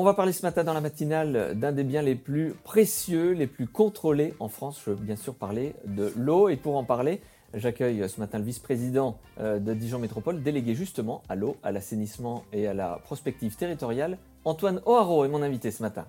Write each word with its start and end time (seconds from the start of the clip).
On 0.00 0.04
va 0.04 0.14
parler 0.14 0.30
ce 0.30 0.42
matin 0.42 0.62
dans 0.62 0.74
la 0.74 0.80
matinale 0.80 1.58
d'un 1.58 1.72
des 1.72 1.82
biens 1.82 2.02
les 2.02 2.14
plus 2.14 2.54
précieux, 2.62 3.32
les 3.32 3.48
plus 3.48 3.66
contrôlés 3.66 4.32
en 4.38 4.46
France. 4.46 4.80
Je 4.86 4.90
veux 4.90 4.96
bien 4.96 5.16
sûr 5.16 5.34
parler 5.34 5.74
de 5.86 6.12
l'eau. 6.16 6.48
Et 6.48 6.54
pour 6.54 6.76
en 6.76 6.84
parler, 6.84 7.20
j'accueille 7.52 8.08
ce 8.08 8.20
matin 8.20 8.38
le 8.38 8.44
vice-président 8.44 9.18
euh, 9.40 9.58
de 9.58 9.74
Dijon 9.74 9.98
Métropole, 9.98 10.40
délégué 10.40 10.76
justement 10.76 11.24
à 11.28 11.34
l'eau, 11.34 11.56
à 11.64 11.72
l'assainissement 11.72 12.44
et 12.52 12.68
à 12.68 12.74
la 12.74 13.00
prospective 13.02 13.56
territoriale. 13.56 14.18
Antoine 14.44 14.80
O'Haraud 14.86 15.24
est 15.24 15.28
mon 15.28 15.42
invité 15.42 15.72
ce 15.72 15.82
matin. 15.82 16.06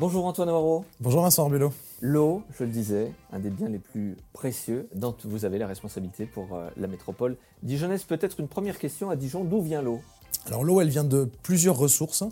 Bonjour 0.00 0.26
Antoine 0.26 0.48
O'Haraud. 0.48 0.84
Bonjour 1.00 1.22
Vincent 1.22 1.42
Arbulot. 1.42 1.72
L'eau, 2.00 2.44
je 2.56 2.62
le 2.62 2.70
disais, 2.70 3.12
un 3.32 3.40
des 3.40 3.50
biens 3.50 3.68
les 3.68 3.80
plus 3.80 4.16
précieux 4.32 4.88
dont 4.94 5.16
vous 5.24 5.44
avez 5.44 5.58
la 5.58 5.66
responsabilité 5.66 6.24
pour 6.24 6.54
euh, 6.54 6.70
la 6.76 6.86
métropole 6.86 7.36
dijonnaise. 7.64 8.04
Peut-être 8.04 8.38
une 8.38 8.46
première 8.46 8.78
question 8.78 9.10
à 9.10 9.16
Dijon, 9.16 9.42
d'où 9.42 9.60
vient 9.60 9.82
l'eau? 9.82 10.00
Alors 10.46 10.62
l'eau, 10.62 10.80
elle 10.80 10.88
vient 10.88 11.02
de 11.02 11.28
plusieurs 11.42 11.76
ressources. 11.76 12.22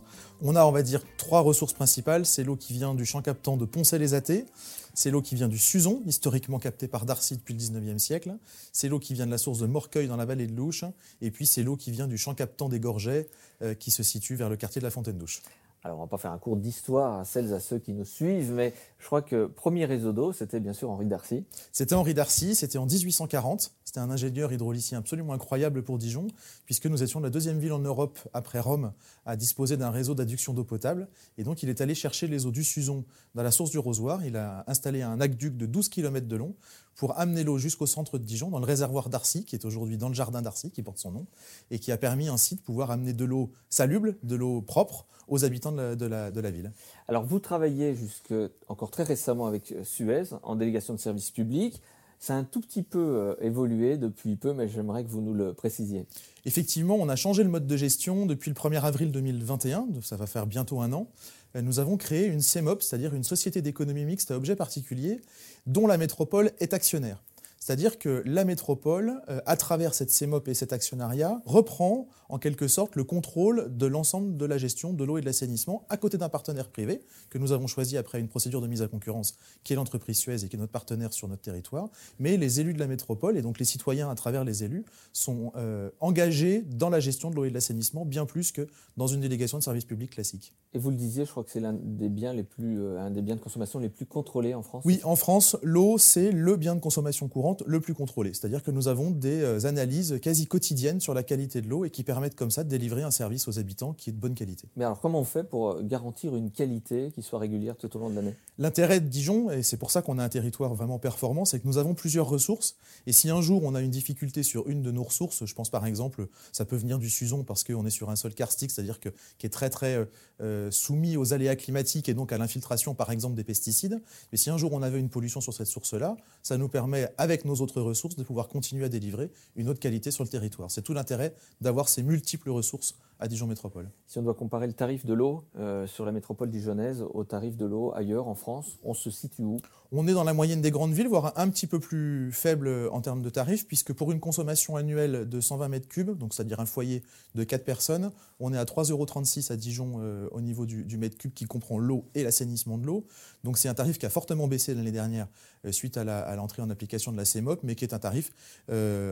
On 0.43 0.55
a, 0.55 0.65
on 0.65 0.71
va 0.71 0.85
dire, 0.85 1.03
trois 1.17 1.41
ressources 1.41 1.73
principales. 1.73 2.25
C'est 2.25 2.45
l'eau 2.45 2.55
qui 2.55 2.73
vient 2.73 2.95
du 2.95 3.05
champ 3.05 3.21
captant 3.21 3.57
de 3.57 3.65
Poncet-les-Athées. 3.65 4.47
C'est 4.95 5.11
l'eau 5.11 5.21
qui 5.21 5.35
vient 5.35 5.49
du 5.49 5.59
Suzon, 5.59 6.03
historiquement 6.07 6.61
captée 6.61 6.87
par 6.87 7.05
Darcy 7.05 7.37
depuis 7.37 7.53
le 7.53 7.59
19e 7.59 7.99
siècle. 7.99 8.37
C'est 8.73 8.89
l'eau 8.89 9.01
qui 9.01 9.13
vient 9.13 9.27
de 9.27 9.33
la 9.33 9.39
source 9.39 9.59
de 9.59 9.67
Morcueil 9.67 10.07
dans 10.07 10.17
la 10.17 10.25
vallée 10.25 10.47
de 10.47 10.55
Louche. 10.55 10.85
Et 11.21 11.33
puis 11.33 11.47
c'est 11.47 11.65
l'eau 11.65 11.75
qui 11.75 11.91
vient 11.91 12.07
du 12.07 12.17
champ 12.17 12.33
captant 12.33 12.69
des 12.69 12.79
Gorgets, 12.79 13.29
euh, 13.63 13.75
qui 13.75 13.91
se 13.91 14.05
situe 14.05 14.37
vers 14.37 14.49
le 14.49 14.57
quartier 14.57 14.79
de 14.79 14.87
la 14.87 14.91
Fontaine-Douche. 14.93 15.43
Alors, 15.83 15.99
on 15.99 16.01
va 16.01 16.07
pas 16.09 16.19
faire 16.19 16.33
un 16.33 16.39
cours 16.39 16.57
d'histoire 16.57 17.21
à 17.21 17.25
celles 17.25 17.55
à 17.55 17.61
ceux 17.61 17.79
qui 17.79 17.93
nous 17.93 18.05
suivent, 18.05 18.51
mais 18.53 18.75
je 18.99 19.07
crois 19.07 19.23
que 19.23 19.47
premier 19.47 19.85
réseau 19.85 20.13
d'eau, 20.13 20.33
c'était 20.33 20.59
bien 20.59 20.73
sûr 20.73 20.91
Henri 20.91 21.07
Darcy. 21.07 21.45
C'était 21.71 21.95
Henri 21.95 22.13
Darcy, 22.13 22.57
c'était 22.57 22.79
en 22.79 22.87
1840. 22.87 23.73
C'était 23.85 24.01
un 24.01 24.11
ingénieur 24.11 24.53
hydraulicien 24.53 24.99
absolument 24.99 25.33
incroyable 25.33 25.85
pour 25.85 25.97
Dijon, 25.99 26.27
puisque 26.65 26.87
nous 26.87 27.05
étions 27.05 27.21
la 27.21 27.31
deuxième 27.31 27.61
ville 27.61 27.73
en 27.73 27.79
Europe, 27.79 28.19
après 28.33 28.59
Rome, 28.59 28.93
à 29.27 29.37
disposer 29.37 29.77
d'un 29.77 29.91
réseau 29.91 30.15
d'adduction 30.15 30.53
d'eau 30.55 30.65
potable. 30.65 31.09
Et 31.39 31.45
donc, 31.45 31.63
il 31.63 31.69
est 31.69 31.81
allé 31.81 31.95
chercher 31.95 32.27
les 32.27 32.47
eaux 32.47 32.51
du 32.51 32.65
Suzon 32.65 33.05
dans 33.37 33.45
la 33.45 33.53
source 33.53 33.71
du 33.71 33.79
Rosoir. 33.79 34.25
Il 34.25 34.37
a 34.37 34.65
installé 34.67 35.03
un 35.03 35.21
aqueduc 35.21 35.57
de 35.57 35.67
12 35.67 35.89
km 35.89 36.27
de 36.27 36.37
long 36.37 36.57
pour 36.97 37.19
amener 37.19 37.45
l'eau 37.45 37.59
jusqu'au 37.59 37.87
centre 37.87 38.19
de 38.19 38.25
Dijon, 38.25 38.51
dans 38.51 38.59
le 38.59 38.65
réservoir 38.65 39.09
d'Arcy, 39.09 39.45
qui 39.45 39.55
est 39.55 39.65
aujourd'hui 39.65 39.99
dans 39.99 40.09
le 40.09 40.15
jardin 40.15 40.43
d'Arcy, 40.43 40.71
qui 40.71 40.83
porte 40.83 40.99
son 40.99 41.13
nom, 41.13 41.27
et 41.71 41.79
qui 41.79 41.93
a 41.93 41.97
permis 41.97 42.29
ainsi 42.29 42.57
de 42.57 42.61
pouvoir 42.61 42.91
amener 42.91 43.13
de 43.13 43.25
l'eau 43.25 43.53
salubre, 43.69 44.15
de 44.23 44.37
l'eau 44.37 44.63
propre, 44.63 45.07
aux 45.29 45.45
habitants 45.45 45.73
de 45.73 46.07
la, 46.07 46.51
ville. 46.51 46.73
Alors 47.09 47.25
vous 47.25 47.41
travaillez 47.41 47.95
jusque 47.95 48.33
encore 48.69 48.91
très 48.91 49.03
récemment 49.03 49.47
avec 49.47 49.75
Suez 49.83 50.23
en 50.43 50.55
délégation 50.55 50.95
de 50.95 51.01
services 51.01 51.31
publics. 51.31 51.83
Ça 52.19 52.35
a 52.35 52.39
un 52.39 52.45
tout 52.45 52.61
petit 52.61 52.83
peu 52.83 52.99
euh, 52.99 53.35
évolué 53.41 53.97
depuis 53.97 54.37
peu, 54.37 54.53
mais 54.53 54.69
j'aimerais 54.69 55.05
que 55.05 55.11
vous 55.11 55.21
nous 55.21 55.35
le 55.35 55.53
précisiez. 55.53 56.07
Effectivement, 56.45 56.97
on 56.97 57.09
a 57.09 57.17
changé 57.17 57.43
le 57.43 57.51
mode 57.51 57.67
de 57.67 57.77
gestion 57.77 58.27
depuis 58.27 58.51
le 58.51 58.55
1er 58.55 58.83
avril 58.83 59.13
2021, 59.13 59.89
ça 60.03 60.17
va 60.17 60.27
faire 60.27 60.47
bientôt 60.47 60.81
un 60.81 60.93
an. 60.93 61.09
Euh, 61.57 61.63
nous 61.63 61.79
avons 61.79 61.97
créé 61.97 62.27
une 62.27 62.41
CEMOP, 62.41 62.81
c'est-à-dire 62.81 63.15
une 63.15 63.25
société 63.25 63.63
d'économie 63.63 64.05
mixte 64.05 64.31
à 64.31 64.37
objet 64.37 64.57
particulier, 64.57 65.21
dont 65.67 65.87
la 65.87 65.99
métropole 65.99 66.53
est 66.61 66.75
actionnaire. 66.75 67.23
C'est-à-dire 67.67 67.99
que 67.99 68.23
la 68.25 68.45
métropole, 68.45 69.21
euh, 69.29 69.41
à 69.45 69.57
travers 69.57 69.93
cette 69.93 70.13
CEMOP 70.13 70.47
et 70.47 70.55
cet 70.55 70.73
actionnariat, 70.73 71.43
reprend 71.47 72.07
en 72.29 72.39
quelque 72.39 72.69
sorte 72.69 72.95
le 72.95 73.03
contrôle 73.03 73.77
de 73.77 73.87
l'ensemble 73.87 74.37
de 74.37 74.45
la 74.45 74.57
gestion 74.57 74.93
de 74.93 75.03
l'eau 75.03 75.19
et 75.19 75.21
de 75.21 75.27
l'assainissement 75.27 75.85
à 75.89 75.97
côté 75.97 76.17
d'un 76.17 76.29
partenaire 76.29 76.69
privé 76.69 77.01
que 77.29 77.39
nous 77.39 77.51
avons 77.51 77.67
choisi 77.67 77.97
après 77.97 78.21
une 78.21 78.29
procédure 78.29 78.61
de 78.61 78.69
mise 78.69 78.83
à 78.83 78.89
concurrence 78.89 79.37
qui 79.65 79.73
est 79.73 79.77
l'entreprise 79.77 80.17
Suez 80.17 80.45
et 80.45 80.49
qui 80.49 80.55
est 80.55 80.59
notre 80.61 80.71
partenaire 80.71 81.13
sur 81.13 81.27
notre 81.27 81.43
territoire. 81.43 81.89
Mais 82.21 82.37
les 82.37 82.61
élus 82.61 82.73
de 82.73 82.79
la 82.79 82.87
métropole 82.87 83.37
et 83.37 83.43
donc 83.43 83.59
les 83.59 83.65
citoyens 83.65 84.11
à 84.11 84.15
travers 84.15 84.45
les 84.45 84.63
élus 84.63 84.85
sont 85.13 85.51
euh, 85.57 85.91
engagés 85.99 86.63
dans 86.63 86.89
la 86.89 87.01
gestion 87.01 87.31
de 87.31 87.35
l'eau 87.35 87.47
et 87.47 87.49
de 87.49 87.55
l'assainissement 87.55 88.05
bien 88.05 88.27
plus 88.27 88.53
que 88.53 88.69
dans 88.97 89.09
une 89.09 89.21
délégation 89.21 89.59
de 89.59 89.65
services 89.65 89.85
publics 89.85 90.11
classique. 90.11 90.55
Et 90.73 90.79
vous 90.79 90.91
le 90.91 90.97
disiez, 90.97 91.25
je 91.25 91.31
crois 91.33 91.43
que 91.43 91.51
c'est 91.51 91.61
l'un 91.61 91.73
des 91.73 92.09
biens 92.09 92.33
les 92.33 92.45
plus, 92.45 92.81
euh, 92.81 93.01
un 93.01 93.11
des 93.11 93.23
biens 93.23 93.35
de 93.35 93.41
consommation 93.41 93.81
les 93.81 93.89
plus 93.89 94.07
contrôlés 94.07 94.55
en 94.55 94.63
France. 94.63 94.85
Oui, 94.85 95.01
en 95.03 95.17
France, 95.17 95.57
l'eau 95.63 95.99
c'est 95.99 96.31
le 96.31 96.57
bien 96.57 96.77
de 96.77 96.81
consommation 96.81 97.29
courante 97.29 97.56
le 97.67 97.81
plus 97.81 97.95
contrôlé. 97.95 98.35
C'est-à-dire 98.35 98.63
que 98.63 98.71
nous 98.71 98.89
avons 98.89 99.11
des 99.11 99.43
euh, 99.43 99.67
analyses 99.67 100.19
quasi 100.21 100.47
quotidiennes 100.47 101.01
sur 101.01 101.15
la 101.15 101.23
qualité 101.23 101.61
de 101.61 101.69
l'eau 101.69 101.85
et 101.85 101.91
qui 101.91 102.03
permettent 102.03 102.35
comme 102.35 102.51
ça 102.51 102.65
de 102.65 102.69
délivrer 102.69 103.03
un 103.03 103.11
service 103.11 103.49
aux 103.49 103.59
habitants 103.59 103.93
qui 103.93 104.11
est 104.11 104.13
de 104.13 104.19
bonne 104.19 104.35
qualité. 104.35 104.69
Mais 104.77 104.85
alors 104.85 105.01
comment 105.01 105.21
on 105.21 105.25
fait 105.25 105.45
pour 105.45 105.71
euh, 105.71 105.83
garantir 105.83 106.37
une 106.37 106.51
qualité 106.51 107.11
qui 107.15 107.23
soit 107.23 107.39
régulière 107.39 107.77
tout 107.77 107.95
au 107.97 108.01
long 108.01 108.11
de 108.11 108.15
l'année? 108.17 108.35
L'intérêt 108.59 109.01
de 109.01 109.09
Dijon, 109.09 109.51
et 109.51 109.63
c'est 109.63 109.77
pour 109.77 109.91
ça 109.91 110.03
qu'on 110.03 110.19
a 110.19 110.25
un 110.25 110.29
territoire 110.29 110.75
vraiment 110.75 110.99
performant, 110.99 111.45
c'est 111.45 111.61
que 111.61 111.67
nous 111.67 111.79
avons 111.79 111.95
plusieurs 111.95 112.29
ressources. 112.29 112.77
Et 113.07 113.13
si 113.13 113.31
un 113.31 113.41
jour 113.41 113.63
on 113.65 113.75
a 113.75 113.81
une 113.81 113.91
difficulté 113.91 114.43
sur 114.43 114.69
une 114.69 114.83
de 114.83 114.91
nos 114.91 115.05
ressources, 115.05 115.45
je 115.45 115.55
pense 115.55 115.71
par 115.71 115.87
exemple, 115.87 116.29
ça 116.53 116.65
peut 116.65 116.77
venir 116.77 116.99
du 116.99 117.11
Suzon 117.11 117.45
parce 117.45 117.65
qu'on 117.65 117.87
est 117.87 117.91
sur 117.91 118.11
un 118.11 118.17
sol 118.17 118.35
karstique, 118.35 118.71
c'est-à-dire 118.71 119.01
que, 119.01 119.11
qui 119.39 119.47
est 119.47 119.51
très 119.51 119.71
très 119.71 120.07
euh, 120.43 120.71
soumis 120.71 121.17
aux 121.17 121.33
aléas 121.33 121.57
climatiques 121.57 122.11
et 122.11 122.15
donc 122.15 122.33
à 122.33 122.39
l'infiltration 122.39 122.95
par 122.95 123.11
exemple 123.11 123.37
des 123.37 123.45
pesticides. 123.45 124.03
Mais 124.33 124.39
si 124.39 124.51
un 124.51 124.59
jour 124.59 124.73
on 124.73 124.83
avait 124.83 125.01
une 125.01 125.09
pollution 125.09 125.41
sur 125.41 125.55
cette 125.55 125.67
source-là, 125.67 126.17
ça 126.43 126.59
nous 126.59 126.69
permet 126.69 127.09
avec 127.17 127.45
nos 127.47 127.61
autres 127.61 127.81
ressources 127.81 128.17
de 128.17 128.23
pouvoir 128.23 128.49
continuer 128.49 128.85
à 128.85 128.89
délivrer 128.89 129.31
une 129.57 129.69
haute 129.69 129.79
qualité 129.79 130.11
sur 130.11 130.25
le 130.25 130.29
territoire. 130.29 130.71
C'est 130.71 130.83
tout 130.83 130.93
l'intérêt 130.93 131.35
d'avoir 131.61 131.89
ces 131.89 132.03
multiples 132.03 132.51
ressources 132.51 132.97
à 133.19 133.29
Dijon 133.29 133.47
Métropole. 133.47 133.89
Si 134.07 134.19
on 134.19 134.23
doit 134.23 134.35
comparer 134.35 134.67
le 134.67 134.73
tarif 134.73 135.07
de 135.07 135.15
l'eau 135.15 135.45
euh, 135.59 135.87
sur 135.87 136.05
la 136.05 136.13
métropole 136.13 136.51
dijonnaise 136.51 137.05
au 137.15 137.25
tarif 137.25 137.57
de 137.57 137.65
l'eau 137.65 137.93
ailleurs 137.95 138.29
en 138.29 138.35
France, 138.35 138.79
on 138.83 138.95
se 138.95 139.11
situe 139.11 139.43
où? 139.43 139.59
On 139.93 140.07
est 140.09 140.13
dans 140.13 140.25
la 140.25 140.35
moyenne 140.35 140.61
des 140.61 140.71
grandes 140.71 140.93
villes, 140.93 141.09
voire 141.09 141.33
un 141.37 141.49
petit 141.49 141.67
peu 141.67 141.79
plus 141.79 142.33
faible 142.33 142.89
en 142.91 143.01
termes 143.01 143.23
de 143.23 143.31
tarifs, 143.31 143.67
puisque 143.67 143.93
pour 143.93 144.11
une 144.11 144.19
consommation 144.19 144.77
annuelle 144.77 145.29
de 145.29 145.41
120 145.41 145.69
mètres 145.69 145.89
cubes, 145.89 146.19
donc 146.19 146.35
c'est-à-dire 146.35 146.59
un 146.61 146.67
foyer 146.67 147.03
de 147.35 147.45
4 147.45 147.65
personnes, 147.65 148.11
on 148.41 148.53
est 148.53 148.59
à 148.59 148.65
3,36 148.65 148.91
euros 148.91 149.07
à 149.51 149.57
Dijon 149.57 150.01
euh, 150.01 150.29
au 150.33 150.41
niveau 150.41 150.67
du, 150.67 150.99
mètre 150.99 151.17
cube 151.17 151.33
qui 151.33 151.45
comprend 151.45 151.79
l'eau 151.79 152.05
et 152.15 152.25
l'assainissement 152.25 152.79
de 152.79 152.87
l'eau. 152.87 153.07
Donc 153.45 153.59
c'est 153.59 153.69
un 153.69 153.75
tarif 153.75 153.99
qui 153.99 154.07
a 154.07 154.11
fortement 154.11 154.49
baissé 154.49 154.75
l'année 154.75 154.93
dernière 154.93 155.29
euh, 155.65 155.73
suite 155.73 155.97
à 155.97 156.35
l'entrée 156.35 156.63
en 156.63 156.71
application 156.71 157.13
de 157.13 157.17
la 157.17 157.25
CEMOP, 157.25 157.61
mais 157.63 157.77
qui 157.77 157.85
est 157.85 157.95
un 157.95 157.99
tarif 157.99 158.33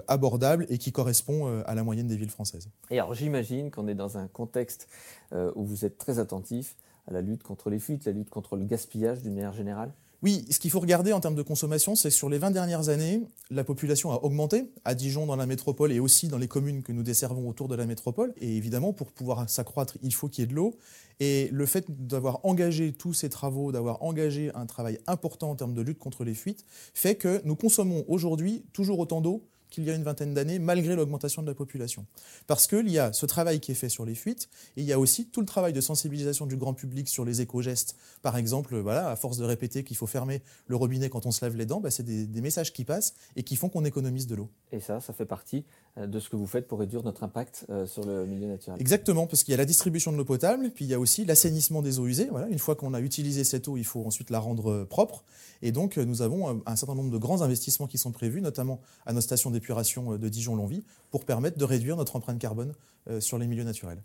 abordable 0.09 0.67
et 0.69 0.79
qui 0.79 0.93
correspond 0.93 1.63
à 1.65 1.75
la 1.75 1.85
moyenne 1.85 2.09
des 2.09 2.17
villes 2.17 2.31
françaises. 2.31 2.69
Et 2.91 2.99
alors 2.99 3.15
j'imagine 3.15 3.71
qu'on 3.71 3.87
est 3.87 3.94
dans 3.97 4.19
un 4.19 4.29
contexte 4.29 4.89
euh, 5.33 5.53
où 5.55 5.65
vous 5.65 5.85
êtes 5.85 5.99
très 5.99 6.19
attentif 6.19 6.77
à 7.07 7.13
la 7.13 7.21
lutte 7.21 7.43
contre 7.43 7.71
les 7.71 7.79
fuites, 7.79 8.05
la 8.07 8.13
lutte 8.13 8.31
contre 8.31 8.57
le 8.57 8.65
gaspillage 8.65 9.23
d'une 9.23 9.35
manière 9.35 9.53
générale 9.53 9.93
oui, 10.25 10.47
ce 10.51 10.59
qu'il 10.59 10.71
faut 10.71 10.81
regarder 10.81 11.13
en 11.13 11.21
termes 11.21 11.35
de 11.35 11.43
consommation, 11.43 11.95
c'est 11.95 12.09
sur 12.09 12.31
les 12.31 12.39
20 12.39 12.51
dernières 12.51 12.89
années, 12.89 13.21
la 13.51 13.63
population 13.63 14.11
a 14.11 14.25
augmenté 14.25 14.73
à 14.87 14.95
Dijon, 14.95 15.27
dans 15.27 15.37
la 15.37 15.45
métropole 15.45 15.93
et 15.93 16.01
aussi 16.01 16.29
dans 16.29 16.39
les 16.39 16.49
communes 16.49 16.83
que 16.83 16.93
nous 16.93 17.03
desservons 17.03 17.47
autour 17.47 17.69
de 17.69 17.75
la 17.75 17.85
métropole. 17.85 18.33
Et 18.41 18.57
évidemment, 18.57 18.95
pour 18.95 19.13
pouvoir 19.13 19.51
s'accroître, 19.51 19.99
il 20.03 20.15
faut 20.15 20.31
qu'il 20.31 20.41
y 20.41 20.45
ait 20.45 20.49
de 20.49 20.55
l'eau. 20.55 20.79
Et 21.21 21.51
le 21.53 21.67
fait 21.67 21.85
d'avoir 21.91 22.41
engagé 22.47 22.95
tous 22.95 23.13
ces 23.13 23.29
travaux, 23.29 23.71
d'avoir 23.71 24.03
engagé 24.03 24.51
un 24.55 24.65
travail 24.65 24.99
important 25.07 25.51
en 25.51 25.57
termes 25.57 25.75
de 25.75 25.83
lutte 25.83 25.99
contre 25.99 26.25
les 26.25 26.33
fuites, 26.33 26.65
fait 26.95 27.17
que 27.17 27.43
nous 27.45 27.55
consommons 27.55 28.03
aujourd'hui 28.09 28.65
toujours 28.73 29.01
autant 29.01 29.21
d'eau 29.21 29.45
qu'il 29.75 29.85
y 29.85 29.91
a 29.91 29.95
une 29.95 30.05
vingtaine 30.05 30.35
d'années, 30.35 30.61
malgré 30.61 30.95
l'augmentation 30.95 31.43
de 31.43 31.49
la 31.49 31.55
population. 31.55 32.07
Parce 32.47 32.69
qu'il 32.69 32.89
y 32.89 32.99
a 32.99 33.13
ce 33.13 33.27
travail 33.27 33.59
qui 33.59 33.73
est 33.73 33.75
fait 33.75 33.89
sur 33.89 34.05
les 34.05 34.15
fuites, 34.15 34.49
et 34.77 34.83
il 34.83 34.87
y 34.87 34.93
a 34.93 35.01
aussi 35.01 35.27
tout 35.27 35.41
le 35.41 35.47
travail 35.47 35.73
de 35.73 35.81
sensibilisation 35.81 36.47
du 36.47 36.57
grand 36.57 36.75
public 36.75 37.09
sur 37.09 37.25
les 37.25 37.41
éco-gestes. 37.41 37.97
Par 38.23 38.37
exemple, 38.37 38.79
voilà, 38.79 39.11
à 39.11 39.17
force 39.17 39.37
de 39.37 39.45
répéter 39.45 39.83
qu'il 39.83 39.97
faut 39.97 40.07
fermer 40.07 40.43
le 40.69 40.77
robinet 40.77 41.11
quand 41.11 41.27
on 41.27 41.33
se 41.33 41.45
lave 41.45 41.57
les 41.57 41.67
dents, 41.67 41.81
bah, 41.81 41.91
c'est 41.91 42.05
des, 42.05 42.27
des, 42.27 42.41
messages 42.41 42.73
qui 42.73 42.85
passent 42.85 43.15
et 43.35 43.43
qui 43.43 43.57
font 43.57 43.69
qu'on 43.69 43.85
économise 43.85 44.29
de 44.29 44.37
l'eau. 44.37 44.49
Et 44.71 44.79
ça, 44.79 45.01
ça 45.01 45.13
fait 45.13 45.25
partie 45.25 45.65
euh, 45.99 46.07
de 46.07 46.21
ce 46.21 46.29
que 46.29 46.37
vous 46.37 46.47
faites 46.47 46.69
pour 46.69 46.79
réduire 46.79 47.03
notre 47.03 47.25
impact 47.25 47.67
euh, 47.71 47.85
sur 47.87 48.05
le 48.05 48.27
milieu 48.27 48.47
naturel. 48.47 48.81
Exactement, 48.81 49.27
parce 49.27 49.43
qu'il 49.43 49.53
y 49.53 49.55
a 49.55 49.59
la 49.59 49.65
distribution 49.65 50.13
de 50.13 50.17
l'eau 50.17 50.25
potable, 50.25 50.71
puis 50.73 50.85
il 50.85 50.89
y 50.89 50.95
a 50.95 51.01
aussi 51.01 51.25
l'assainissement 51.25 51.83
des 51.83 51.99
eaux 51.99 52.07
usées. 52.07 52.29
Voilà, 52.31 52.47
une 52.49 52.59
fois 52.59 52.77
qu'on 52.77 52.95
a 52.95 53.01
utilisé 53.01 53.43
cette 53.43 53.67
eau, 53.67 53.77
il 53.77 53.85
faut 53.85 54.05
ensuite 54.07 54.31
la 54.31 54.39
rendre 54.39 54.71
euh, 54.71 54.85
propre. 54.85 55.25
Et 55.63 55.73
donc, 55.73 55.97
nous 55.97 56.21
avons 56.21 56.63
un 56.67 56.77
certain 56.77 56.95
nombre 56.95 57.11
de 57.11 57.17
grands 57.17 57.41
investissements 57.41 57.87
qui 57.87 57.97
sont 57.97 58.13
prévus, 58.13 58.43
notamment 58.43 58.81
à 59.07 59.15
nos 59.15 59.23
stations 59.23 59.51
d'épuration 59.51 59.64
de 59.69 60.29
Dijon-Longwy, 60.29 60.85
pour 61.11 61.25
permettre 61.25 61.59
de 61.59 61.65
réduire 61.65 61.97
notre 61.97 62.17
empreinte 62.17 62.39
carbone 62.39 62.75
sur 63.21 63.39
les 63.39 63.47
milieux 63.47 63.65
naturels. 63.65 64.03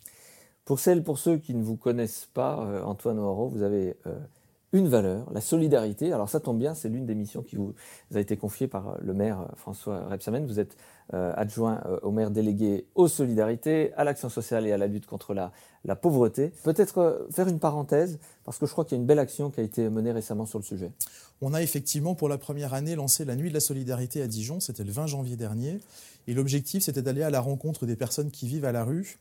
Pour 0.65 0.79
celles, 0.79 1.03
pour 1.03 1.17
ceux 1.17 1.37
qui 1.37 1.53
ne 1.55 1.63
vous 1.63 1.77
connaissent 1.77 2.27
pas, 2.33 2.83
Antoine 2.83 3.17
Oro, 3.17 3.47
vous 3.49 3.63
avez 3.63 3.95
une 4.71 4.87
valeur, 4.87 5.31
la 5.33 5.41
solidarité. 5.41 6.13
Alors 6.13 6.29
ça 6.29 6.39
tombe 6.39 6.59
bien, 6.59 6.73
c'est 6.75 6.89
l'une 6.89 7.05
des 7.05 7.15
missions 7.15 7.41
qui 7.41 7.55
vous 7.55 7.73
a 8.13 8.19
été 8.19 8.37
confiée 8.37 8.67
par 8.67 8.97
le 9.01 9.13
maire 9.13 9.47
François 9.55 10.07
Repsamen. 10.07 10.45
Vous 10.45 10.59
êtes 10.59 10.77
euh, 11.15 11.33
adjoint 11.35 11.81
euh, 11.87 11.97
au 12.03 12.11
maire 12.11 12.29
délégué 12.29 12.85
aux 12.93 13.07
solidarités, 13.07 13.91
à 13.93 14.03
l'action 14.03 14.29
sociale 14.29 14.67
et 14.67 14.71
à 14.71 14.77
la 14.77 14.85
lutte 14.85 15.07
contre 15.07 15.33
la, 15.33 15.51
pauvreté. 15.95 16.51
Peut-être 16.63 16.99
euh, 16.99 17.27
faire 17.31 17.47
une 17.47 17.57
parenthèse, 17.57 18.19
parce 18.45 18.59
que 18.59 18.67
je 18.67 18.71
crois 18.71 18.85
qu'il 18.85 18.95
y 18.95 18.99
a 18.99 19.01
une 19.01 19.07
belle 19.07 19.17
action 19.17 19.49
qui 19.49 19.59
a 19.59 19.63
été 19.63 19.89
menée 19.89 20.11
récemment 20.11 20.45
sur 20.45 20.59
le 20.59 20.63
sujet. 20.63 20.91
On 21.41 21.55
a 21.55 21.63
effectivement 21.63 22.13
pour 22.13 22.29
la 22.29 22.37
première 22.37 22.75
année 22.75 22.95
lancé 22.95 23.25
la 23.25 23.35
Nuit 23.35 23.49
de 23.49 23.55
la 23.55 23.59
solidarité 23.59 24.21
à 24.21 24.27
Dijon, 24.27 24.59
c'était 24.59 24.83
le 24.83 24.91
20 24.91 25.07
janvier 25.07 25.35
dernier, 25.35 25.79
et 26.27 26.35
l'objectif 26.35 26.83
c'était 26.83 27.01
d'aller 27.01 27.23
à 27.23 27.31
la 27.31 27.39
rencontre 27.39 27.87
des 27.87 27.95
personnes 27.95 28.29
qui 28.29 28.47
vivent 28.47 28.65
à 28.65 28.71
la 28.71 28.83
rue 28.83 29.17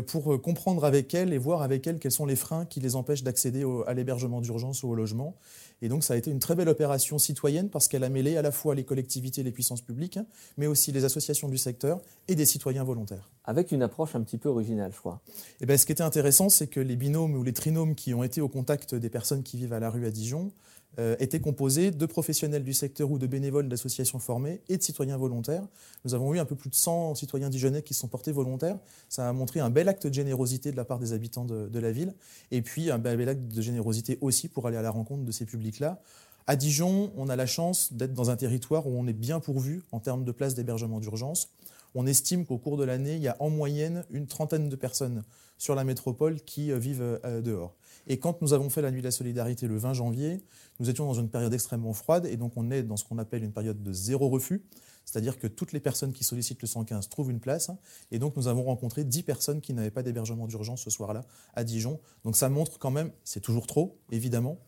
pour 0.00 0.40
comprendre 0.40 0.84
avec 0.84 1.12
elles 1.14 1.32
et 1.32 1.38
voir 1.38 1.62
avec 1.62 1.86
elles 1.86 1.98
quels 1.98 2.12
sont 2.12 2.24
les 2.24 2.36
freins 2.36 2.64
qui 2.64 2.80
les 2.80 2.96
empêchent 2.96 3.22
d'accéder 3.22 3.64
à 3.86 3.92
l'hébergement 3.94 4.40
d'urgence 4.40 4.82
ou 4.82 4.88
au 4.88 4.94
logement 4.94 5.36
Et 5.82 5.88
donc 5.88 6.02
ça 6.02 6.14
a 6.14 6.16
été 6.16 6.30
une 6.30 6.38
très 6.38 6.54
belle 6.54 6.68
opération 6.68 7.18
citoyenne 7.18 7.68
parce 7.68 7.88
qu'elle 7.88 8.04
a 8.04 8.08
mêlé 8.08 8.36
à 8.36 8.42
la 8.42 8.52
fois 8.52 8.74
les 8.74 8.84
collectivités 8.84 9.42
et 9.42 9.44
les 9.44 9.52
puissances 9.52 9.82
publiques, 9.82 10.16
hein, 10.16 10.26
mais 10.56 10.66
aussi 10.66 10.92
les 10.92 11.04
associations 11.04 11.48
du 11.48 11.58
secteur 11.58 12.00
et 12.28 12.34
des 12.34 12.46
citoyens 12.46 12.84
volontaires. 12.84 13.30
Avec 13.44 13.72
une 13.72 13.82
approche 13.82 14.14
un 14.14 14.22
petit 14.22 14.38
peu 14.38 14.48
originale, 14.48 14.92
je 14.92 14.98
crois. 14.98 15.20
Et 15.26 15.32
eh 15.62 15.66
bien, 15.66 15.76
ce 15.76 15.84
qui 15.84 15.92
était 15.92 16.02
intéressant, 16.02 16.48
c'est 16.48 16.68
que 16.68 16.80
les 16.80 16.96
binômes 16.96 17.34
ou 17.34 17.42
les 17.42 17.52
trinômes 17.52 17.94
qui 17.94 18.14
ont 18.14 18.22
été 18.22 18.40
au 18.40 18.48
contact 18.48 18.94
des 18.94 19.10
personnes 19.10 19.42
qui 19.42 19.56
vivent 19.56 19.72
à 19.72 19.80
la 19.80 19.90
rue 19.90 20.06
à 20.06 20.10
Dijon 20.10 20.52
euh, 20.98 21.16
étaient 21.20 21.40
composés 21.40 21.90
de 21.90 22.04
professionnels 22.06 22.64
du 22.64 22.74
secteur 22.74 23.10
ou 23.10 23.18
de 23.18 23.26
bénévoles 23.26 23.68
d'associations 23.68 24.18
formées 24.18 24.60
et 24.68 24.76
de 24.76 24.82
citoyens 24.82 25.16
volontaires. 25.16 25.66
Nous 26.04 26.14
avons 26.14 26.34
eu 26.34 26.38
un 26.38 26.44
peu 26.44 26.54
plus 26.54 26.68
de 26.68 26.74
100 26.74 27.14
citoyens 27.14 27.48
dijonnais 27.48 27.82
qui 27.82 27.94
sont 27.94 28.08
portés 28.08 28.32
volontaires. 28.32 28.78
Ça 29.08 29.26
a 29.26 29.32
montré 29.32 29.60
un 29.60 29.70
bel 29.70 29.88
acte 29.88 30.06
de 30.06 30.12
générosité 30.12 30.70
de 30.70 30.76
la 30.76 30.84
part 30.84 30.98
des 30.98 31.14
habitants 31.14 31.46
de, 31.46 31.78
la 31.78 31.92
ville 31.92 32.14
et 32.50 32.60
puis 32.60 32.90
un 32.90 32.98
bel 32.98 33.26
acte 33.26 33.48
de 33.48 33.62
générosité 33.62 34.18
aussi 34.20 34.48
pour 34.48 34.66
aller 34.66 34.76
à 34.76 34.82
la 34.82 34.90
rencontre 34.90 35.24
de 35.24 35.32
ces 35.32 35.46
publics-là. 35.46 36.02
À 36.46 36.56
Dijon, 36.56 37.10
on 37.16 37.28
a 37.28 37.36
la 37.36 37.46
chance 37.46 37.92
d'être 37.94 38.12
dans 38.12 38.28
un 38.28 38.36
territoire 38.36 38.86
où 38.86 38.90
on 38.90 39.06
est 39.06 39.12
bien 39.14 39.40
pourvu 39.40 39.82
en 39.92 40.00
termes 40.00 40.24
de 40.24 40.32
places 40.32 40.54
d'hébergement 40.54 41.00
d'urgence. 41.00 41.48
On 41.94 42.06
estime 42.06 42.44
qu'au 42.44 42.58
cours 42.58 42.76
de 42.76 42.84
l'année, 42.84 43.16
il 43.16 43.22
y 43.22 43.28
a 43.28 43.36
en 43.38 43.48
moyenne 43.48 44.04
une 44.10 44.26
trentaine 44.26 44.68
de 44.68 44.76
personnes 44.76 45.22
sur 45.56 45.74
la 45.74 45.84
métropole 45.84 46.40
qui 46.40 46.72
euh, 46.72 46.78
vivent 46.78 47.20
euh, 47.24 47.40
dehors. 47.40 47.74
Et 48.06 48.18
quand 48.18 48.42
nous 48.42 48.52
avons 48.52 48.70
fait 48.70 48.82
la 48.82 48.90
nuit 48.90 49.00
de 49.00 49.06
la 49.06 49.12
solidarité 49.12 49.66
le 49.66 49.76
20 49.76 49.94
janvier, 49.94 50.42
nous 50.80 50.90
étions 50.90 51.06
dans 51.06 51.14
une 51.14 51.28
période 51.28 51.52
extrêmement 51.54 51.92
froide 51.92 52.26
et 52.26 52.36
donc 52.36 52.52
on 52.56 52.70
est 52.70 52.82
dans 52.82 52.96
ce 52.96 53.04
qu'on 53.04 53.18
appelle 53.18 53.44
une 53.44 53.52
période 53.52 53.82
de 53.82 53.92
zéro 53.92 54.28
refus. 54.28 54.62
C'est-à-dire 55.04 55.38
que 55.38 55.46
toutes 55.46 55.72
les 55.72 55.80
personnes 55.80 56.12
qui 56.12 56.24
sollicitent 56.24 56.62
le 56.62 56.68
115 56.68 57.08
trouvent 57.08 57.30
une 57.30 57.40
place. 57.40 57.70
Et 58.10 58.18
donc, 58.18 58.36
nous 58.36 58.48
avons 58.48 58.62
rencontré 58.62 59.04
10 59.04 59.22
personnes 59.22 59.60
qui 59.60 59.74
n'avaient 59.74 59.90
pas 59.90 60.02
d'hébergement 60.02 60.46
d'urgence 60.46 60.82
ce 60.82 60.90
soir-là 60.90 61.22
à 61.54 61.64
Dijon. 61.64 62.00
Donc, 62.24 62.36
ça 62.36 62.48
montre 62.48 62.78
quand 62.78 62.90
même, 62.90 63.10
c'est 63.24 63.40
toujours 63.40 63.66
trop, 63.66 63.98
évidemment, 64.10 64.58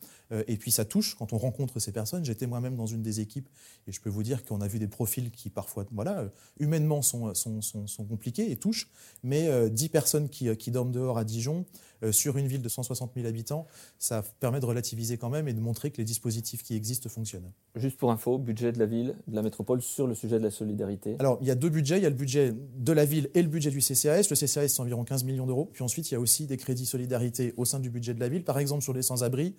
et 0.46 0.56
puis 0.56 0.70
ça 0.70 0.84
touche 0.84 1.14
quand 1.14 1.32
on 1.32 1.38
rencontre 1.38 1.78
ces 1.78 1.92
personnes. 1.92 2.25
J'étais 2.25 2.46
moi-même 2.46 2.76
dans 2.76 2.86
une 2.86 3.02
des 3.02 3.20
équipes 3.20 3.48
et 3.86 3.92
je 3.92 4.00
peux 4.00 4.10
vous 4.10 4.22
dire 4.22 4.44
qu'on 4.44 4.60
a 4.60 4.69
vu 4.69 4.78
des 4.78 4.88
profils 4.88 5.31
qui 5.31 5.50
parfois, 5.50 5.84
voilà, 5.92 6.20
euh, 6.20 6.28
humainement 6.58 7.02
sont, 7.02 7.34
sont, 7.34 7.60
sont, 7.60 8.04
compliqués 8.04 8.50
et 8.50 8.56
touchent. 8.56 8.90
Mais 9.22 9.48
10 9.70 9.84
euh, 9.84 9.88
personnes 9.88 10.28
qui, 10.28 10.54
qui, 10.56 10.70
dorment 10.70 10.92
dehors 10.92 11.19
à 11.19 11.25
Dijon, 11.25 11.64
sur 12.10 12.36
une 12.36 12.46
ville 12.46 12.62
de 12.62 12.69
160 12.69 13.12
000 13.14 13.26
habitants, 13.26 13.66
ça 13.98 14.22
permet 14.40 14.60
de 14.60 14.66
relativiser 14.66 15.16
quand 15.16 15.31
même 15.31 15.48
et 15.48 15.54
de 15.54 15.60
montrer 15.60 15.90
que 15.90 15.98
les 15.98 16.04
dispositifs 16.04 16.62
qui 16.62 16.75
existent 16.75 17.08
fonctionnent. 17.08 17.50
Juste 17.76 17.96
pour 17.96 18.10
info, 18.10 18.38
budget 18.38 18.72
de 18.72 18.78
la 18.78 18.86
ville, 18.86 19.16
de 19.26 19.34
la 19.34 19.42
métropole 19.42 19.81
sur 19.81 20.06
le 20.06 20.14
sujet 20.14 20.38
de 20.38 20.44
la 20.44 20.50
solidarité 20.50 21.16
Alors, 21.19 21.38
il 21.40 21.46
y 21.46 21.50
a 21.50 21.54
deux 21.54 21.69
budgets. 21.69 21.98
Il 21.98 22.02
y 22.02 22.06
a 22.06 22.10
le 22.10 22.16
budget 22.16 22.52
de 22.52 22.92
la 22.92 23.04
ville 23.04 23.31
et 23.34 23.42
le 23.42 23.48
budget 23.48 23.70
du 23.70 23.81
CCAS. 23.81 24.28
Le 24.31 24.36
CCAS, 24.36 24.69
c'est 24.69 24.81
environ 24.81 25.04
15 25.04 25.25
millions 25.25 25.46
d'euros. 25.46 25.70
Puis 25.72 25.82
ensuite, 25.82 26.10
il 26.10 26.14
y 26.14 26.16
a 26.16 26.20
aussi 26.20 26.46
des 26.46 26.56
crédits 26.56 26.86
solidarité 26.86 27.54
au 27.56 27.64
sein 27.64 27.81
du 27.81 27.90
budget 27.90 28.14
de 28.14 28.20
la 28.20 28.28
ville. 28.28 28.44
Par 28.44 28.58
exemple, 28.58 28.82
sur 28.82 28.92
les 28.92 29.02
sans-abri, 29.02 29.54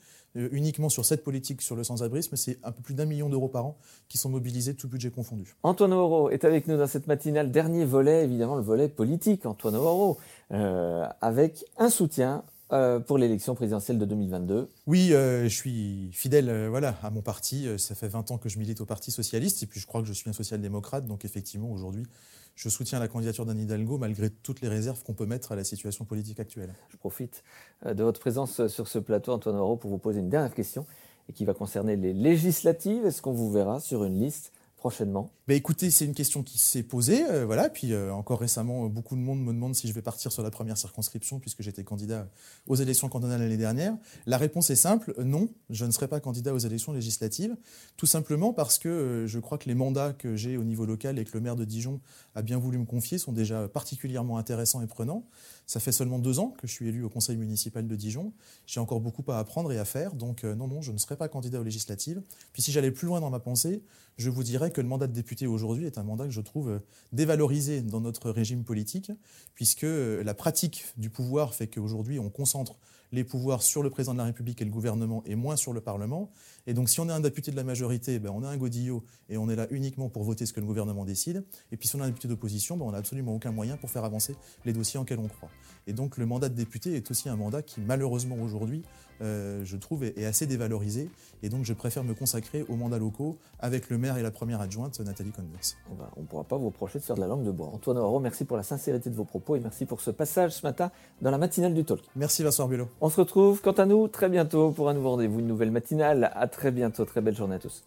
uniquement 0.66 0.90
sur 0.90 1.06
cette 1.06 1.24
politique 1.24 1.62
sur 1.62 1.76
le 1.76 1.84
sans-abrisme, 1.84 2.36
c'est 2.36 2.58
un 2.64 2.72
peu 2.72 2.82
plus 2.82 2.96
d'un 2.96 3.06
million 3.06 3.30
d'euros 3.30 3.48
par 3.48 3.66
an 3.68 3.78
qui 4.10 4.18
sont 4.18 4.30
mobilisés, 4.30 4.74
tout 4.74 4.88
budget 4.88 5.12
confondu. 5.12 5.56
Antoine 5.62 5.94
Auro 5.94 6.32
est 6.32 6.44
avec 6.44 6.68
nous 6.68 6.76
dans 6.76 6.88
cette 6.88 7.06
matinale. 7.06 7.52
Dernier 7.52 7.86
volet, 7.86 8.24
évidemment, 8.24 8.56
le 8.56 8.64
volet 8.64 8.90
politique, 8.90 9.46
Antoine 9.46 9.76
Auro, 9.76 10.18
euh, 10.52 11.06
avec 11.22 11.66
un 11.78 11.90
soutien 11.90 12.44
euh, 12.74 13.00
pour 13.00 13.20
l'élection 13.20 13.54
présidentielle 13.54 14.00
de 14.00 14.06
2022 14.06 14.68
Oui, 14.88 15.14
euh, 15.14 15.44
je 15.44 15.56
suis 15.56 16.10
fidèle 16.12 16.68
voilà, 16.68 16.96
à 17.04 17.12
mon 17.12 17.22
parti. 17.22 17.68
Ça 17.78 17.94
fait 17.94 18.08
20 18.08 18.32
ans 18.32 18.38
que 18.40 18.50
je 18.50 18.58
milite 18.58 18.82
au 18.82 18.86
Parti 18.86 19.12
socialiste 19.12 19.62
et 19.62 19.68
puis 19.68 19.80
je 19.80 19.86
crois 19.86 20.02
que 20.02 20.08
je 20.08 20.14
suis 20.14 20.32
un 20.32 20.34
social-démocrate. 20.34 21.06
Donc 21.06 21.26
effectivement, 21.26 21.72
aujourd'hui, 21.72 22.08
je 22.56 22.70
soutiens 22.70 23.00
la 23.00 23.08
candidature 23.08 23.46
d'Anne 23.46 23.60
Hidalgo 23.60 23.98
malgré 23.98 24.30
toutes 24.30 24.62
les 24.62 24.68
réserves 24.68 25.04
qu'on 25.04 25.14
peut 25.14 25.26
mettre 25.26 25.52
à 25.52 25.56
la 25.56 25.64
situation 25.64 26.06
politique 26.06 26.40
actuelle. 26.40 26.74
Je 26.90 26.98
profite 26.98 27.44
euh, 27.86 27.94
de 27.94 28.04
votre 28.04 28.20
présence 28.20 28.68
sur 28.68 28.88
ce 28.88 29.00
plateau, 29.00 29.34
Antoine 29.34 29.58
Auro, 29.58 29.76
pour 29.76 29.90
vous 29.90 29.98
poser 29.98 30.20
une 30.20 30.30
dernière 30.30 30.54
question 30.54 30.86
et 31.30 31.34
qui 31.34 31.46
va 31.46 31.54
concerner 31.54 31.96
les 31.96 32.14
législatives. 32.14 33.06
Est-ce 33.06 33.22
qu'on 33.22 33.34
vous 33.34 33.52
verra 33.52 33.80
sur 33.80 34.04
une 34.04 34.20
liste 34.20 34.54
prochainement 34.86 35.32
bah 35.48 35.56
Écoutez, 35.56 35.90
c'est 35.90 36.06
une 36.06 36.14
question 36.14 36.44
qui 36.44 36.60
s'est 36.60 36.84
posée. 36.84 37.26
Euh, 37.26 37.44
voilà. 37.44 37.70
Puis 37.70 37.92
euh, 37.92 38.14
encore 38.14 38.40
récemment, 38.40 38.86
beaucoup 38.86 39.16
de 39.16 39.20
monde 39.20 39.42
me 39.42 39.52
demande 39.52 39.74
si 39.74 39.88
je 39.88 39.94
vais 39.94 40.04
partir 40.04 40.32
sur 40.32 40.44
la 40.44 40.52
première 40.52 40.78
circonscription, 40.78 41.40
puisque 41.40 41.64
j'étais 41.64 41.84
candidat 41.84 42.28
aux 42.68 42.76
élections 42.76 43.10
cantonales 43.10 43.42
l'année 43.42 43.58
dernière. 43.58 43.98
La 44.28 44.38
réponse 44.38 44.70
est 44.70 44.76
simple, 44.76 45.16
non, 45.24 45.50
je 45.72 45.86
ne 45.86 45.92
serai 45.92 46.08
pas 46.08 46.20
candidat 46.20 46.54
aux 46.54 46.60
élections 46.60 46.94
législatives, 46.94 47.58
tout 47.98 48.06
simplement 48.06 48.54
parce 48.54 48.78
que 48.78 48.88
euh, 48.88 49.28
je 49.28 49.40
crois 49.40 49.58
que 49.58 49.68
les 49.68 49.74
mandats 49.74 50.14
que 50.14 50.36
j'ai 50.36 50.56
au 50.56 50.64
niveau 50.64 50.86
local 50.86 51.18
et 51.18 51.26
que 51.26 51.32
le 51.34 51.42
maire 51.42 51.56
de 51.56 51.66
Dijon 51.66 52.00
a 52.36 52.44
bien 52.44 52.60
voulu 52.60 52.78
me 52.78 52.86
confier 52.86 53.18
sont 53.18 53.32
déjà 53.32 53.68
particulièrement 53.68 54.38
intéressants 54.38 54.84
et 54.84 54.88
prenants. 54.88 55.26
Ça 55.66 55.80
fait 55.80 55.94
seulement 55.94 56.20
deux 56.20 56.38
ans 56.38 56.54
que 56.60 56.68
je 56.68 56.74
suis 56.74 56.88
élu 56.88 57.04
au 57.04 57.10
conseil 57.10 57.38
municipal 57.38 57.88
de 57.88 57.96
Dijon. 57.96 58.34
J'ai 58.68 58.80
encore 58.80 59.00
beaucoup 59.00 59.24
à 59.32 59.40
apprendre 59.40 59.72
et 59.72 59.80
à 59.80 59.86
faire, 59.86 60.14
donc 60.14 60.44
non, 60.44 60.68
non, 60.68 60.84
je 60.84 60.92
ne 60.92 61.00
serai 61.00 61.16
pas 61.16 61.28
candidat 61.28 61.60
aux 61.60 61.64
législatives. 61.64 62.22
Puis 62.54 62.62
si 62.62 62.72
j'allais 62.72 62.92
plus 62.92 63.08
loin 63.08 63.20
dans 63.20 63.32
ma 63.32 63.40
pensée, 63.40 63.82
je 64.18 64.30
vous 64.30 64.44
dirais 64.44 64.72
que 64.76 64.82
le 64.82 64.88
mandat 64.90 65.08
de 65.08 65.14
député 65.14 65.48
aujourd'hui 65.48 65.86
est 65.86 65.98
un 65.98 66.04
mandat 66.04 66.26
que 66.26 66.32
je 66.32 66.42
trouve 66.42 66.70
euh, 66.70 66.80
dévalorisé 67.14 67.82
dans 67.82 68.02
notre 68.02 68.30
régime 68.30 68.66
politique, 68.66 69.10
puisque 69.54 69.86
euh, 69.86 70.22
la 70.22 70.34
pratique 70.34 70.86
du 70.98 71.10
pouvoir 71.10 71.54
fait 71.54 71.68
qu'aujourd'hui 71.68 72.20
on 72.20 72.30
concentre 72.30 72.78
les 73.16 73.24
pouvoirs 73.24 73.64
sur 73.64 73.82
le 73.82 73.90
président 73.90 74.14
de 74.14 74.20
la 74.20 74.26
République 74.26 74.62
et 74.62 74.66
le 74.66 74.72
gouvernement 74.72 75.24
et 75.26 75.36
moins 75.36 75.56
sur 75.56 75.74
le 75.74 75.82
Parlement. 75.82 76.30
Et 76.68 76.74
donc 76.74 76.90
si 76.90 77.00
on 77.00 77.10
est 77.10 77.12
un 77.12 77.20
député 77.20 77.52
de 77.52 77.56
la 77.56 77.64
majorité, 77.64 78.20
ben, 78.20 78.32
on 78.34 78.44
est 78.44 78.48
un 78.48 78.58
godillot 78.58 79.04
et 79.30 79.38
on 79.38 79.50
est 79.50 79.56
là 79.56 79.68
uniquement 79.72 80.10
pour 80.10 80.24
voter 80.24 80.46
ce 80.46 80.54
que 80.54 80.60
le 80.60 80.66
gouvernement 80.66 81.06
décide. 81.06 81.44
Et 81.72 81.78
puis 81.78 81.88
si 81.88 81.96
on 81.96 82.00
est 82.00 82.04
un 82.04 82.08
député 82.08 82.28
d'opposition, 82.28 82.78
ben, 82.78 82.86
on 82.86 82.92
n'a 82.92 83.00
absolument 83.00 83.34
aucun 83.34 83.52
moyen 83.52 83.78
pour 83.78 83.90
faire 83.90 84.04
avancer 84.04 84.36
les 84.66 84.74
dossiers 84.74 85.00
en 85.00 85.04
lesquels 85.04 85.20
on 85.20 85.28
croit. 85.28 85.50
Et 85.88 85.94
donc 85.94 86.18
le 86.18 86.26
mandat 86.26 86.50
de 86.50 86.56
député 86.56 86.96
est 86.96 87.10
aussi 87.10 87.30
un 87.30 87.36
mandat 87.36 87.62
qui 87.62 87.82
malheureusement 87.82 88.36
aujourd'hui, 88.42 88.84
euh, 89.22 89.62
je 89.64 89.78
trouve, 89.78 90.04
est, 90.04 90.26
assez 90.26 90.46
dévalorisé. 90.46 91.10
Et 91.44 91.50
donc 91.50 91.64
je 91.64 91.74
préfère 91.74 92.04
me 92.04 92.14
consacrer 92.14 92.66
aux 92.68 92.76
mandats 92.76 92.98
locaux 92.98 93.38
avec 93.60 93.90
le 93.90 93.98
maire 93.98 94.18
et 94.18 94.24
la 94.24 94.32
première 94.32 94.62
adjointe, 94.62 95.00
Nathalie 95.00 95.32
Converse. 95.32 95.78
On 96.18 96.22
ne 96.22 96.26
pourra 96.26 96.44
pas 96.44 96.58
vous 96.58 96.68
reprocher 96.68 97.00
de 97.00 97.04
faire 97.04 97.16
de 97.16 97.22
la 97.22 97.28
langue 97.28 97.46
de 97.46 97.52
bois. 97.52 97.68
Antoine 97.68 97.98
Auro, 97.98 98.20
merci 98.20 98.46
pour 98.46 98.58
la 98.58 98.64
sincérité 98.64 99.10
de 99.10 99.16
vos 99.16 99.26
propos 99.26 99.56
et 99.56 99.60
merci 99.60 99.86
pour 99.86 100.02
ce 100.02 100.12
passage 100.12 100.52
ce 100.52 100.66
matin 100.66 100.92
dans 101.22 101.32
la 101.32 101.38
matinale 101.38 101.74
du 101.74 101.86
Talk. 101.86 102.02
Merci 102.16 102.44
Vincent 102.44 102.68
Bulot. 102.68 102.90
On 103.06 103.10
se 103.10 103.22
retrouve 103.22 103.62
quant 103.62 103.74
à 103.74 103.86
nous 103.86 104.08
très 104.08 104.30
bientôt 104.30 104.72
pour 104.72 104.90
un 104.90 104.96
nouveau 104.96 105.12
rendez-vous, 105.12 105.40
une 105.40 105.46
nouvelle 105.46 105.70
matinale. 105.70 106.32
À 106.34 106.48
très 106.48 106.72
bientôt, 106.72 107.06
très 107.06 107.22
belle 107.22 107.36
journée 107.36 107.58
à 107.58 107.60
tous. 107.60 107.84